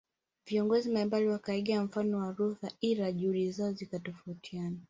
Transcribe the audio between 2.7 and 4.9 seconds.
ila juhudi zao zikatofautiana